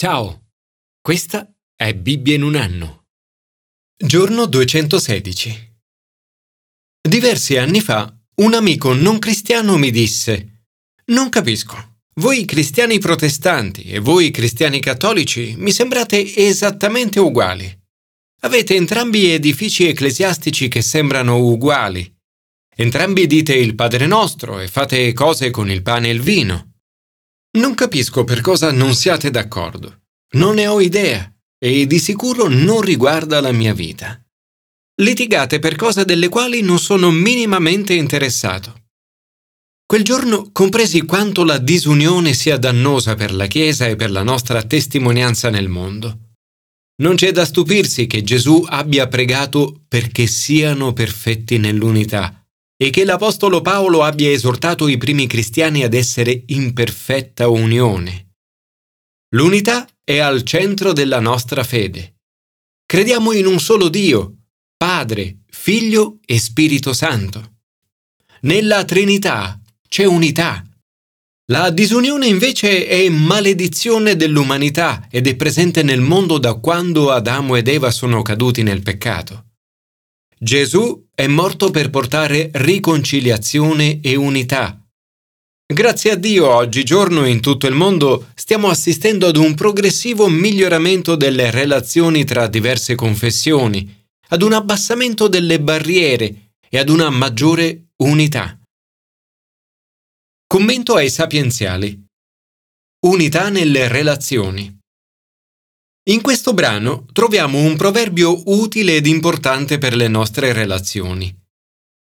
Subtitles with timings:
[0.00, 0.52] Ciao,
[1.00, 3.06] questa è Bibbia in un anno.
[3.96, 5.74] Giorno 216.
[7.00, 10.66] Diversi anni fa, un amico non cristiano mi disse:
[11.06, 11.96] Non capisco.
[12.20, 17.68] Voi cristiani protestanti e voi cristiani cattolici mi sembrate esattamente uguali.
[18.42, 22.08] Avete entrambi edifici ecclesiastici che sembrano uguali.
[22.72, 26.77] Entrambi dite il Padre nostro e fate cose con il pane e il vino.
[27.58, 30.02] Non capisco per cosa non siate d'accordo.
[30.36, 31.28] Non ne ho idea
[31.58, 34.22] e di sicuro non riguarda la mia vita.
[35.02, 38.86] Litigate per cose delle quali non sono minimamente interessato.
[39.84, 44.62] Quel giorno compresi quanto la disunione sia dannosa per la Chiesa e per la nostra
[44.62, 46.34] testimonianza nel mondo.
[47.02, 52.38] Non c'è da stupirsi che Gesù abbia pregato perché siano perfetti nell'unità
[52.80, 58.34] e che l'Apostolo Paolo abbia esortato i primi cristiani ad essere in perfetta unione.
[59.34, 62.20] L'unità è al centro della nostra fede.
[62.86, 64.44] Crediamo in un solo Dio,
[64.76, 67.56] Padre, Figlio e Spirito Santo.
[68.42, 70.62] Nella Trinità c'è unità.
[71.50, 77.66] La disunione invece è maledizione dell'umanità ed è presente nel mondo da quando Adamo ed
[77.66, 79.46] Eva sono caduti nel peccato.
[80.38, 84.80] Gesù è morto per portare riconciliazione e unità.
[85.66, 91.50] Grazie a Dio oggigiorno in tutto il mondo stiamo assistendo ad un progressivo miglioramento delle
[91.50, 98.56] relazioni tra diverse confessioni, ad un abbassamento delle barriere e ad una maggiore unità.
[100.46, 102.00] Commento ai sapienziali.
[103.06, 104.77] Unità nelle relazioni.
[106.08, 111.34] In questo brano troviamo un proverbio utile ed importante per le nostre relazioni.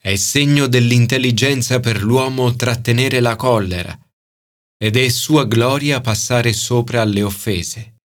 [0.00, 3.96] È segno dell'intelligenza per l'uomo trattenere la collera
[4.78, 7.96] ed è sua gloria passare sopra alle offese.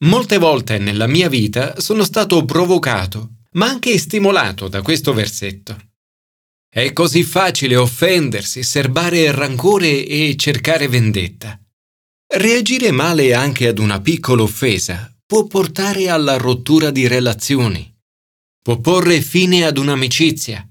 [0.00, 5.76] Molte volte nella mia vita sono stato provocato, ma anche stimolato da questo versetto.
[6.68, 11.58] È così facile offendersi, serbare rancore e cercare vendetta.
[12.30, 17.90] Reagire male anche ad una piccola offesa può portare alla rottura di relazioni,
[18.62, 20.62] può porre fine ad un'amicizia.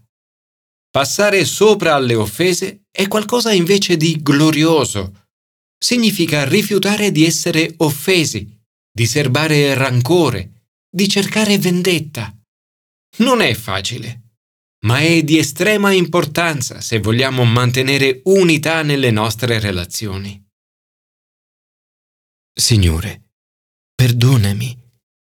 [0.92, 5.26] Passare sopra alle offese è qualcosa invece di glorioso.
[5.80, 8.48] Significa rifiutare di essere offesi,
[8.92, 12.32] di serbare rancore, di cercare vendetta.
[13.18, 14.34] Non è facile,
[14.86, 20.47] ma è di estrema importanza se vogliamo mantenere unità nelle nostre relazioni.
[22.60, 23.34] Signore,
[23.94, 24.76] perdonami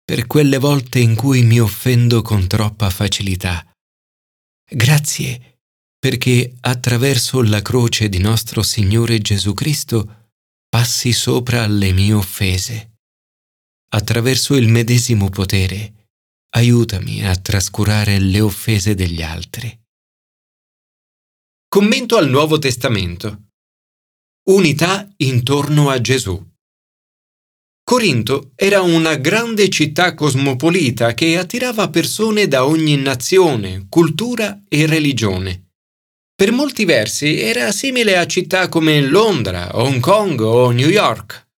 [0.05, 3.65] per quelle volte in cui mi offendo con troppa facilità.
[4.69, 5.61] Grazie
[5.97, 10.31] perché attraverso la croce di nostro Signore Gesù Cristo
[10.69, 12.99] passi sopra le mie offese.
[13.93, 16.09] Attraverso il medesimo potere,
[16.57, 19.79] aiutami a trascurare le offese degli altri.
[21.69, 23.51] Commento al Nuovo Testamento.
[24.49, 26.50] Unità intorno a Gesù.
[27.91, 35.71] Corinto era una grande città cosmopolita che attirava persone da ogni nazione, cultura e religione.
[36.37, 41.49] Per molti versi era simile a città come Londra, Hong Kong o New York.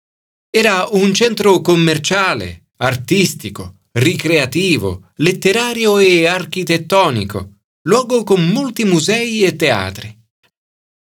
[0.48, 10.18] Era un centro commerciale, artistico, ricreativo, letterario e architettonico, luogo con molti musei e teatri.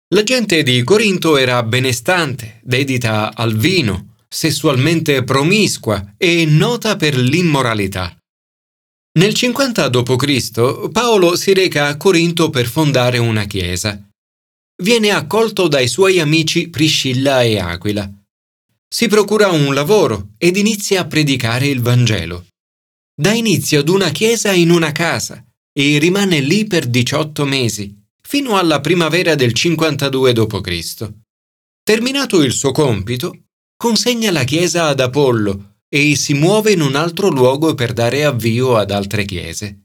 [0.09, 8.17] La gente di Corinto era benestante, dedita al vino, sessualmente promiscua e nota per l'immoralità.
[9.19, 10.91] Nel 50 d.C.
[10.93, 14.01] Paolo si reca a Corinto per fondare una chiesa.
[14.83, 18.09] Viene accolto dai suoi amici Priscilla e Aquila.
[18.89, 22.47] Si procura un lavoro ed inizia a predicare il Vangelo.
[23.13, 28.57] Dà inizio ad una chiesa in una casa e rimane lì per 18 mesi, fino
[28.57, 31.13] alla primavera del 52 d.C.
[31.83, 33.37] Terminato il suo compito,
[33.81, 38.77] consegna la chiesa ad Apollo e si muove in un altro luogo per dare avvio
[38.77, 39.85] ad altre chiese.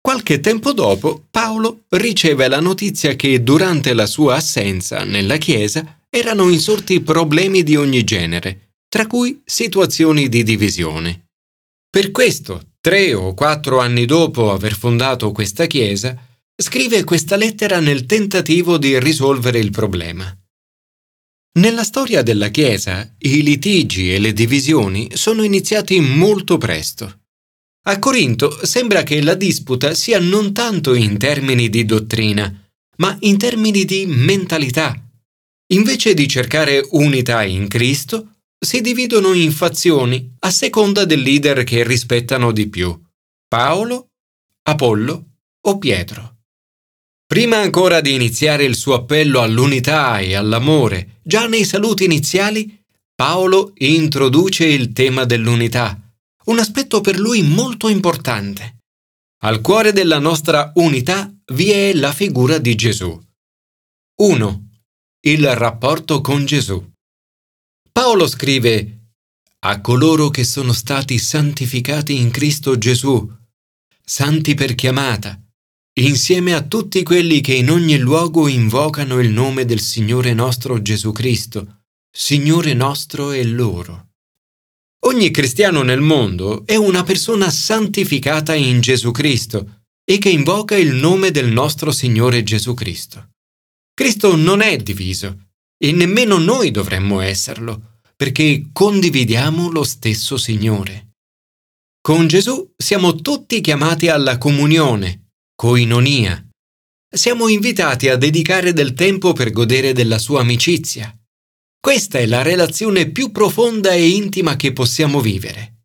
[0.00, 6.48] Qualche tempo dopo Paolo riceve la notizia che durante la sua assenza nella chiesa erano
[6.48, 11.26] insorti problemi di ogni genere, tra cui situazioni di divisione.
[11.90, 16.16] Per questo, tre o quattro anni dopo aver fondato questa chiesa,
[16.56, 20.34] scrive questa lettera nel tentativo di risolvere il problema.
[21.58, 27.20] Nella storia della Chiesa i litigi e le divisioni sono iniziati molto presto.
[27.88, 32.50] A Corinto sembra che la disputa sia non tanto in termini di dottrina,
[32.96, 34.98] ma in termini di mentalità.
[35.74, 41.84] Invece di cercare unità in Cristo, si dividono in fazioni a seconda del leader che
[41.84, 42.98] rispettano di più,
[43.46, 44.06] Paolo,
[44.62, 45.26] Apollo
[45.60, 46.31] o Pietro.
[47.32, 52.84] Prima ancora di iniziare il suo appello all'unità e all'amore, già nei saluti iniziali,
[53.14, 55.98] Paolo introduce il tema dell'unità,
[56.44, 58.80] un aspetto per lui molto importante.
[59.44, 63.18] Al cuore della nostra unità vi è la figura di Gesù.
[64.20, 64.68] 1.
[65.20, 66.86] Il rapporto con Gesù.
[67.90, 69.06] Paolo scrive
[69.60, 73.26] a coloro che sono stati santificati in Cristo Gesù,
[74.04, 75.41] santi per chiamata,
[76.00, 81.12] insieme a tutti quelli che in ogni luogo invocano il nome del Signore nostro Gesù
[81.12, 84.08] Cristo, Signore nostro e loro.
[85.04, 90.94] Ogni cristiano nel mondo è una persona santificata in Gesù Cristo e che invoca il
[90.94, 93.30] nome del nostro Signore Gesù Cristo.
[93.92, 101.16] Cristo non è diviso e nemmeno noi dovremmo esserlo, perché condividiamo lo stesso Signore.
[102.00, 105.21] Con Gesù siamo tutti chiamati alla comunione,
[105.62, 106.44] coinonia.
[107.08, 111.16] Siamo invitati a dedicare del tempo per godere della sua amicizia,
[111.78, 115.84] questa è la relazione più profonda e intima che possiamo vivere.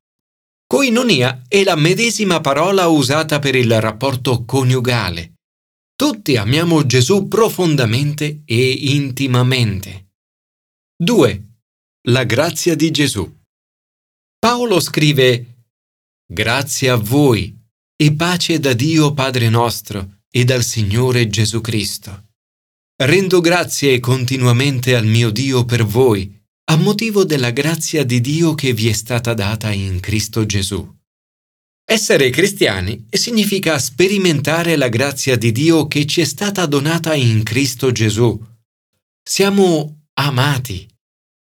[0.65, 5.33] Coinonia è la medesima parola usata per il rapporto coniugale.
[5.95, 10.07] Tutti amiamo Gesù profondamente e intimamente.
[10.95, 11.49] 2.
[12.07, 13.31] La grazia di Gesù.
[14.39, 15.65] Paolo scrive
[16.25, 17.56] Grazie a voi
[17.99, 22.25] e pace da Dio Padre nostro e dal Signore Gesù Cristo.
[22.95, 26.31] Rendo grazie continuamente al mio Dio per voi,
[26.69, 30.95] a motivo della grazia di Dio che vi è stata data in Cristo Gesù.
[31.89, 37.91] Essere cristiani significa sperimentare la grazia di Dio che ci è stata donata in Cristo
[37.91, 38.39] Gesù.
[39.23, 40.87] Siamo amati.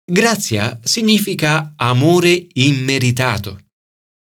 [0.03, 3.64] Grazia significa amore immeritato.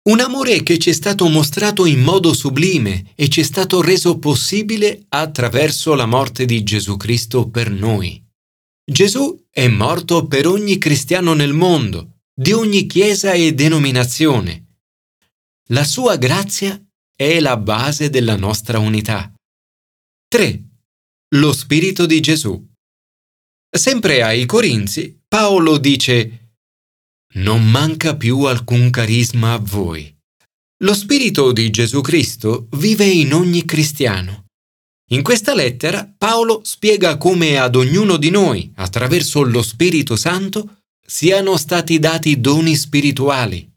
[0.08, 4.19] Un amore che ci è stato mostrato in modo sublime e ci è stato reso
[4.19, 8.25] possibile attraverso la morte di Gesù Cristo per noi.
[8.90, 14.78] Gesù è morto per ogni cristiano nel mondo, di ogni chiesa e denominazione.
[15.69, 16.82] La sua grazia
[17.14, 19.31] è la base della nostra unità.
[20.26, 20.62] 3.
[21.34, 22.66] Lo Spirito di Gesù.
[23.70, 26.48] Sempre ai Corinzi, Paolo dice
[27.38, 30.14] non manca più alcun carisma a voi.
[30.82, 34.46] Lo Spirito di Gesù Cristo vive in ogni cristiano.
[35.11, 41.56] In questa lettera Paolo spiega come ad ognuno di noi, attraverso lo Spirito Santo, siano
[41.56, 43.69] stati dati doni spirituali.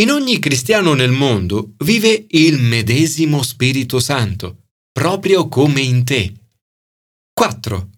[0.00, 6.34] In ogni cristiano nel mondo vive il medesimo Spirito Santo, proprio come in te.
[7.32, 7.90] 4.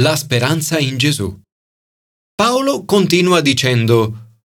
[0.00, 1.38] La speranza in Gesù.
[2.40, 4.38] Paolo continua dicendo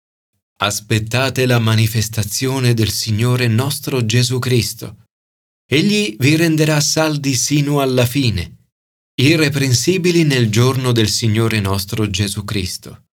[0.59, 5.05] Aspettate la manifestazione del Signore nostro Gesù Cristo.
[5.65, 8.65] Egli vi renderà saldi sino alla fine,
[9.15, 13.05] irreprensibili nel giorno del Signore nostro Gesù Cristo.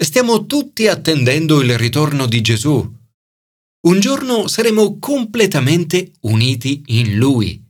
[0.00, 2.96] Stiamo tutti attendendo il ritorno di Gesù.
[3.88, 7.60] Un giorno saremo completamente uniti in Lui.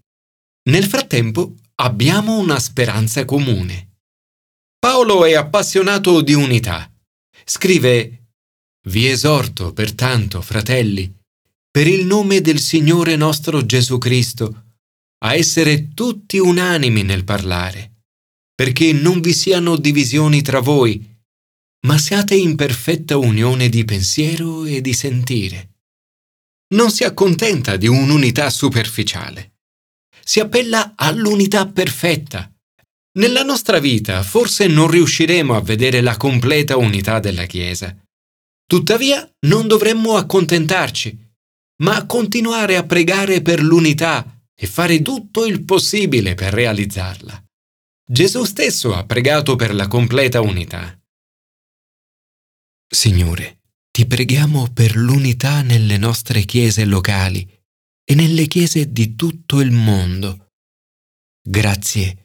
[0.69, 3.92] Nel frattempo abbiamo una speranza comune.
[4.84, 6.93] Paolo è appassionato di unità.
[7.44, 8.31] Scrive
[8.88, 11.08] Vi esorto, pertanto, fratelli,
[11.70, 14.65] per il nome del Signore nostro Gesù Cristo,
[15.19, 18.06] a essere tutti unanimi nel parlare,
[18.56, 21.01] perché non vi siano divisioni tra voi,
[21.86, 25.77] ma siate in perfetta unione di pensiero e di sentire.
[26.74, 29.58] Non si accontenta di un'unità superficiale.
[30.24, 32.52] Si appella all'unità perfetta
[33.14, 37.94] nella nostra vita forse non riusciremo a vedere la completa unità della Chiesa.
[38.66, 41.19] Tuttavia non dovremmo accontentarci,
[41.82, 47.44] ma continuare a pregare per l'unità e fare tutto il possibile per realizzarla.
[48.10, 50.98] Gesù stesso ha pregato per la completa unità.
[52.88, 57.46] Signore, ti preghiamo per l'unità nelle nostre chiese locali
[58.04, 60.48] e nelle chiese di tutto il mondo.
[61.42, 62.21] Grazie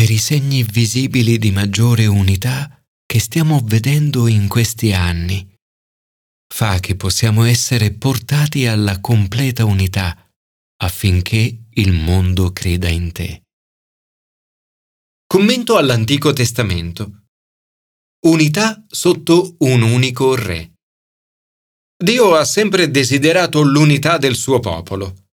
[0.00, 5.46] per i segni visibili di maggiore unità che stiamo vedendo in questi anni.
[6.54, 10.26] Fa che possiamo essere portati alla completa unità
[10.82, 13.42] affinché il mondo creda in te.
[15.26, 17.24] Commento all'Antico Testamento.
[18.24, 20.76] Unità sotto un unico Re.
[22.02, 25.26] Dio ha sempre desiderato l'unità del suo popolo.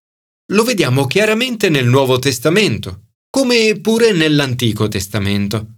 [0.52, 3.07] Lo vediamo chiaramente nel Nuovo Testamento
[3.38, 5.74] come pure nell'Antico Testamento.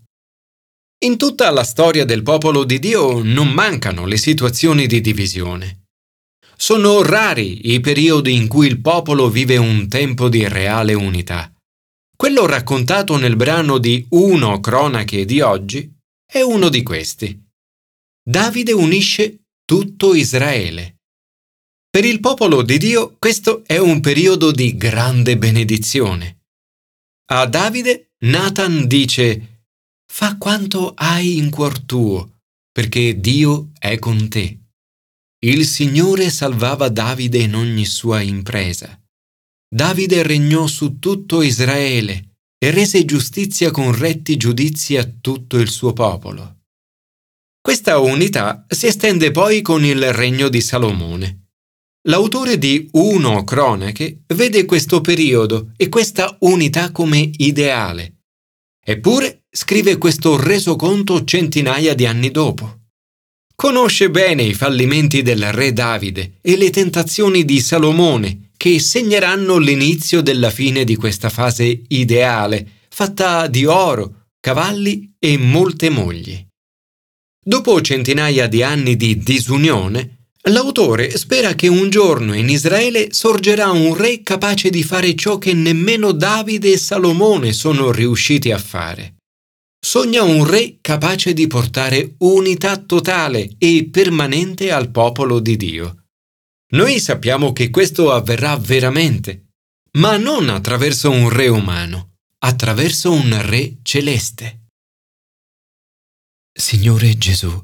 [1.05, 5.83] In tutta la storia del popolo di Dio non mancano le situazioni di divisione.
[6.57, 11.53] Sono rari i periodi in cui il popolo vive un tempo di reale unità.
[12.17, 17.39] Quello raccontato nel brano di Uno Cronache di oggi è uno di questi.
[18.27, 21.01] Davide unisce tutto Israele.
[21.91, 26.40] Per il popolo di Dio questo è un periodo di grande benedizione.
[27.33, 29.65] A Davide Nathan dice
[30.13, 32.41] Fa quanto hai in cuor tuo,
[32.73, 34.59] perché Dio è con te.
[35.45, 39.01] Il Signore salvava Davide in ogni sua impresa.
[39.73, 45.93] Davide regnò su tutto Israele e rese giustizia con retti giudizi a tutto il suo
[45.93, 46.63] popolo.
[47.61, 51.40] Questa unità si estende poi con il regno di Salomone.
[52.05, 58.21] L'autore di Uno Cronache vede questo periodo e questa unità come ideale.
[58.83, 62.79] Eppure scrive questo resoconto centinaia di anni dopo.
[63.55, 70.23] Conosce bene i fallimenti del re Davide e le tentazioni di Salomone che segneranno l'inizio
[70.23, 76.47] della fine di questa fase ideale, fatta di oro, cavalli e molte mogli.
[77.45, 83.95] Dopo centinaia di anni di disunione, l'autore spera che un giorno in Israele sorgerà un
[83.95, 89.17] re capace di fare ciò che nemmeno Davide e Salomone sono riusciti a fare
[89.81, 96.05] sogna un re capace di portare unità totale e permanente al popolo di Dio.
[96.73, 99.47] Noi sappiamo che questo avverrà veramente,
[99.93, 104.67] ma non attraverso un re umano, attraverso un re celeste.
[106.53, 107.61] Signore Gesù,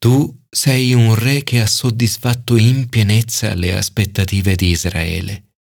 [0.00, 5.52] tu sei un re che ha soddisfatto in pienezza le aspettative di Israele.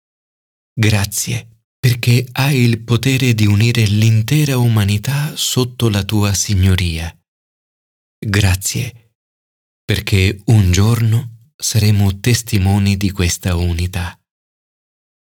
[0.73, 7.17] Grazie perché hai il potere di unire l'intera umanità sotto la tua signoria.
[8.19, 9.15] Grazie,
[9.85, 14.18] perché un giorno saremo testimoni di questa unità.